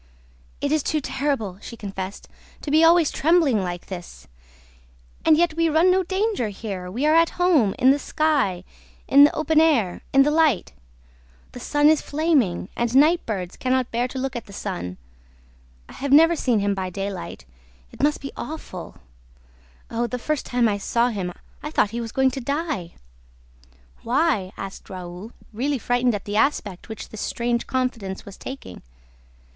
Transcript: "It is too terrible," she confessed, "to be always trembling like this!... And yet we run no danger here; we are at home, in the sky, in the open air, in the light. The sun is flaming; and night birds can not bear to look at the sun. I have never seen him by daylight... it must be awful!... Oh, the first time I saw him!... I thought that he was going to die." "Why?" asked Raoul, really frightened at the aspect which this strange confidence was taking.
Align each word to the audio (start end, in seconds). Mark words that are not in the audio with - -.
"It 0.61 0.71
is 0.71 0.81
too 0.81 0.99
terrible," 0.99 1.59
she 1.61 1.77
confessed, 1.77 2.27
"to 2.61 2.71
be 2.71 2.83
always 2.83 3.11
trembling 3.11 3.61
like 3.61 3.85
this!... 3.85 4.27
And 5.23 5.37
yet 5.37 5.53
we 5.53 5.69
run 5.69 5.91
no 5.91 6.01
danger 6.01 6.49
here; 6.49 6.89
we 6.89 7.05
are 7.05 7.13
at 7.13 7.29
home, 7.37 7.75
in 7.77 7.91
the 7.91 7.99
sky, 7.99 8.63
in 9.07 9.25
the 9.25 9.35
open 9.35 9.61
air, 9.61 10.01
in 10.11 10.23
the 10.23 10.31
light. 10.31 10.73
The 11.51 11.59
sun 11.59 11.87
is 11.87 12.01
flaming; 12.01 12.67
and 12.75 12.95
night 12.95 13.23
birds 13.27 13.55
can 13.55 13.73
not 13.73 13.91
bear 13.91 14.07
to 14.07 14.17
look 14.17 14.35
at 14.35 14.47
the 14.47 14.53
sun. 14.53 14.97
I 15.87 15.93
have 15.93 16.11
never 16.11 16.35
seen 16.35 16.61
him 16.61 16.73
by 16.73 16.89
daylight... 16.89 17.45
it 17.91 18.01
must 18.01 18.21
be 18.21 18.31
awful!... 18.35 18.95
Oh, 19.91 20.07
the 20.07 20.17
first 20.17 20.47
time 20.47 20.67
I 20.67 20.79
saw 20.79 21.09
him!... 21.09 21.29
I 21.61 21.69
thought 21.69 21.89
that 21.89 21.91
he 21.91 22.01
was 22.01 22.11
going 22.11 22.31
to 22.31 22.41
die." 22.41 22.95
"Why?" 24.01 24.51
asked 24.57 24.89
Raoul, 24.89 25.31
really 25.53 25.77
frightened 25.77 26.15
at 26.15 26.25
the 26.25 26.37
aspect 26.37 26.89
which 26.89 27.09
this 27.09 27.21
strange 27.21 27.67
confidence 27.67 28.25
was 28.25 28.35
taking. 28.35 28.81